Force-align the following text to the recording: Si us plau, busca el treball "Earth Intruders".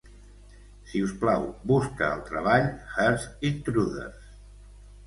Si 0.91 1.01
us 1.07 1.13
plau, 1.25 1.45
busca 1.73 2.09
el 2.15 2.25
treball 2.31 2.67
"Earth 3.07 3.31
Intruders". 3.53 4.35